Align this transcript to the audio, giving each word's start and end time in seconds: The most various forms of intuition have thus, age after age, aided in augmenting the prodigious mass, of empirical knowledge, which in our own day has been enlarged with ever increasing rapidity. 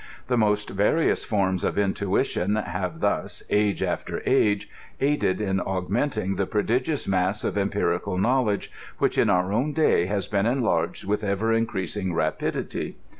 The 0.29 0.35
most 0.35 0.71
various 0.71 1.23
forms 1.23 1.63
of 1.63 1.77
intuition 1.77 2.55
have 2.55 3.01
thus, 3.01 3.43
age 3.51 3.83
after 3.83 4.23
age, 4.25 4.67
aided 4.99 5.39
in 5.39 5.59
augmenting 5.59 6.37
the 6.37 6.47
prodigious 6.47 7.07
mass, 7.07 7.43
of 7.43 7.55
empirical 7.55 8.17
knowledge, 8.17 8.71
which 8.97 9.19
in 9.19 9.29
our 9.29 9.53
own 9.53 9.73
day 9.73 10.05
has 10.07 10.27
been 10.27 10.47
enlarged 10.47 11.05
with 11.05 11.23
ever 11.23 11.53
increasing 11.53 12.15
rapidity. 12.15 12.97